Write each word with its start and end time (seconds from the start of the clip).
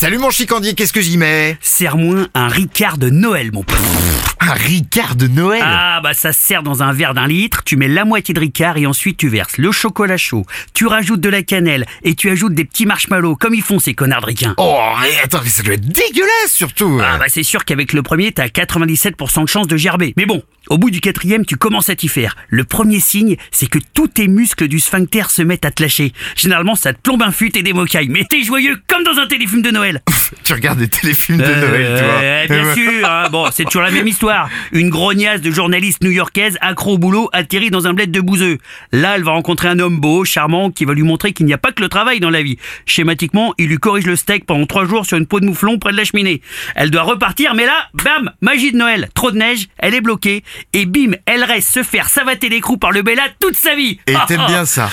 Salut 0.00 0.18
mon 0.18 0.30
chicandier, 0.30 0.74
qu'est-ce 0.74 0.92
que 0.92 1.00
j'y 1.00 1.18
mets 1.18 1.58
Serre-moi 1.60 2.28
un 2.32 2.46
Ricard 2.46 2.98
de 2.98 3.10
Noël, 3.10 3.50
mon 3.52 3.64
pote. 3.64 3.76
Un 4.38 4.52
Ricard 4.52 5.16
de 5.16 5.26
Noël 5.26 5.60
Ah, 5.64 5.98
bah 6.00 6.14
ça 6.14 6.32
se 6.32 6.38
sert 6.38 6.62
dans 6.62 6.84
un 6.84 6.92
verre 6.92 7.14
d'un 7.14 7.26
litre, 7.26 7.64
tu 7.64 7.76
mets 7.76 7.88
la 7.88 8.04
moitié 8.04 8.32
de 8.32 8.38
Ricard 8.38 8.76
et 8.76 8.86
ensuite 8.86 9.16
tu 9.16 9.28
verses 9.28 9.58
le 9.58 9.72
chocolat 9.72 10.16
chaud, 10.16 10.46
tu 10.72 10.86
rajoutes 10.86 11.20
de 11.20 11.28
la 11.28 11.42
cannelle 11.42 11.84
et 12.04 12.14
tu 12.14 12.30
ajoutes 12.30 12.54
des 12.54 12.64
petits 12.64 12.86
marshmallows 12.86 13.34
comme 13.34 13.54
ils 13.54 13.62
font 13.62 13.80
ces 13.80 13.94
connards 13.94 14.20
de 14.20 14.26
ricains. 14.26 14.54
Oh, 14.58 14.78
mais 15.02 15.18
attends, 15.24 15.40
mais 15.42 15.50
ça 15.50 15.64
doit 15.64 15.74
être 15.74 15.88
dégueulasse 15.88 16.52
surtout 16.52 17.00
Ah 17.02 17.18
bah 17.18 17.24
c'est 17.26 17.42
sûr 17.42 17.64
qu'avec 17.64 17.92
le 17.92 18.04
premier, 18.04 18.30
t'as 18.30 18.46
97% 18.46 19.42
de 19.42 19.48
chance 19.48 19.66
de 19.66 19.76
gerber. 19.76 20.14
Mais 20.16 20.26
bon, 20.26 20.44
au 20.68 20.78
bout 20.78 20.90
du 20.90 21.00
quatrième, 21.00 21.44
tu 21.44 21.56
commences 21.56 21.88
à 21.88 21.96
t'y 21.96 22.06
faire. 22.06 22.36
Le 22.50 22.62
premier 22.62 23.00
signe, 23.00 23.36
c'est 23.50 23.68
que 23.68 23.80
tous 23.94 24.06
tes 24.06 24.28
muscles 24.28 24.68
du 24.68 24.78
sphincter 24.78 25.24
se 25.28 25.42
mettent 25.42 25.64
à 25.64 25.72
te 25.72 25.82
lâcher. 25.82 26.12
Généralement, 26.36 26.76
ça 26.76 26.92
te 26.92 27.00
plombe 27.00 27.22
un 27.22 27.32
fut 27.32 27.56
et 27.58 27.64
des 27.64 27.72
mocailles. 27.72 28.08
Mais 28.08 28.24
t'es 28.30 28.44
joyeux 28.44 28.80
comme 28.86 29.02
dans 29.02 29.18
un 29.18 29.26
téléfilm 29.26 29.62
de 29.62 29.70
Noël. 29.72 29.87
Tu 30.44 30.52
regardes 30.52 30.78
des 30.78 30.88
téléfilms 30.88 31.38
de 31.38 31.44
Euh, 31.44 31.68
Noël, 31.68 31.98
toi 31.98 32.08
euh, 32.22 32.46
bien 32.62 32.74
sûr, 32.74 33.08
hein. 33.08 33.28
bon, 33.30 33.46
c'est 33.50 33.64
toujours 33.64 33.82
la 33.82 33.90
même 33.98 34.06
histoire. 34.06 34.48
Une 34.72 34.90
grognasse 34.90 35.40
de 35.40 35.50
journaliste 35.50 36.02
new-yorkaise 36.02 36.58
accro 36.60 36.94
au 36.94 36.98
boulot 36.98 37.28
atterrit 37.32 37.70
dans 37.70 37.86
un 37.86 37.94
bled 37.94 38.10
de 38.10 38.20
bouseux. 38.20 38.58
Là, 38.92 39.16
elle 39.16 39.24
va 39.24 39.32
rencontrer 39.32 39.68
un 39.68 39.78
homme 39.78 39.98
beau, 40.00 40.24
charmant, 40.24 40.70
qui 40.70 40.84
va 40.84 40.94
lui 40.94 41.02
montrer 41.02 41.32
qu'il 41.32 41.46
n'y 41.46 41.52
a 41.54 41.58
pas 41.58 41.72
que 41.72 41.82
le 41.82 41.88
travail 41.88 42.20
dans 42.20 42.30
la 42.30 42.42
vie. 42.42 42.58
Schématiquement, 42.86 43.54
il 43.58 43.68
lui 43.68 43.78
corrige 43.78 44.06
le 44.06 44.16
steak 44.16 44.44
pendant 44.46 44.66
trois 44.66 44.84
jours 44.86 45.06
sur 45.06 45.16
une 45.18 45.26
peau 45.26 45.40
de 45.40 45.46
mouflon 45.46 45.78
près 45.78 45.92
de 45.92 45.96
la 45.96 46.04
cheminée. 46.04 46.40
Elle 46.74 46.90
doit 46.90 47.02
repartir, 47.02 47.54
mais 47.54 47.66
là, 47.66 47.88
bam, 47.94 48.30
magie 48.40 48.72
de 48.72 48.76
Noël, 48.76 49.08
trop 49.14 49.30
de 49.30 49.36
neige, 49.38 49.68
elle 49.78 49.94
est 49.94 50.00
bloquée, 50.00 50.44
et 50.72 50.86
bim, 50.86 51.12
elle 51.26 51.44
reste 51.44 51.72
se 51.72 51.82
faire 51.82 52.08
savater 52.08 52.48
l'écrou 52.48 52.76
par 52.76 52.92
le 52.92 53.02
Bella 53.02 53.22
toute 53.40 53.56
sa 53.56 53.74
vie. 53.74 53.98
Et 54.06 54.14
t'aimes 54.26 54.46
bien 54.46 54.64
ça 54.64 54.90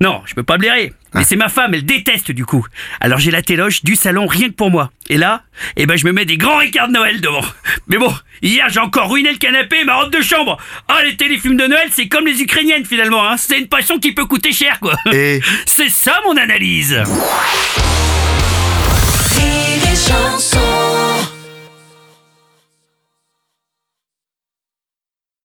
Non, 0.00 0.22
je 0.26 0.34
peux 0.34 0.42
pas 0.42 0.58
blairer. 0.58 0.92
Mais 1.14 1.24
c'est 1.24 1.36
ma 1.36 1.48
femme, 1.48 1.74
elle 1.74 1.84
déteste 1.84 2.30
du 2.30 2.46
coup. 2.46 2.66
Alors 3.00 3.18
j'ai 3.18 3.30
la 3.30 3.42
téloche 3.42 3.84
du 3.84 3.96
salon 3.96 4.26
rien 4.26 4.48
que 4.48 4.54
pour 4.54 4.70
moi. 4.70 4.90
Et 5.08 5.18
là, 5.18 5.42
eh 5.76 5.86
ben 5.86 5.96
je 5.96 6.06
me 6.06 6.12
mets 6.12 6.24
des 6.24 6.36
grands 6.38 6.56
Ricards 6.58 6.88
de 6.88 6.94
Noël 6.94 7.20
devant. 7.20 7.44
Mais 7.86 7.98
bon, 7.98 8.12
hier 8.40 8.68
j'ai 8.70 8.80
encore 8.80 9.10
ruiné 9.10 9.30
le 9.30 9.38
canapé 9.38 9.80
et 9.80 9.84
ma 9.84 9.96
robe 9.96 10.12
de 10.12 10.22
chambre. 10.22 10.58
Ah 10.88 11.02
les 11.04 11.16
téléfilms 11.16 11.56
de 11.56 11.66
Noël, 11.66 11.88
c'est 11.90 12.08
comme 12.08 12.26
les 12.26 12.40
Ukrainiennes 12.40 12.84
finalement. 12.84 13.28
Hein. 13.28 13.36
C'est 13.36 13.58
une 13.58 13.68
passion 13.68 13.98
qui 13.98 14.12
peut 14.12 14.26
coûter 14.26 14.52
cher 14.52 14.80
quoi. 14.80 14.96
Et 15.12 15.40
C'est 15.66 15.90
ça 15.90 16.18
mon 16.26 16.36
analyse. 16.36 17.02